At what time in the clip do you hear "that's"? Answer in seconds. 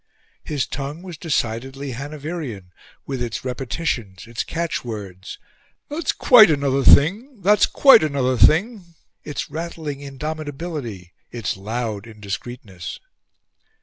5.89-6.11, 7.43-7.67